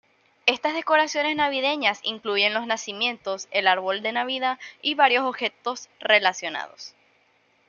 [0.47, 6.95] Estas decoraciones navideñas incluyen los Nacimientos, el árbol de Navidad y varios objetos relacionados.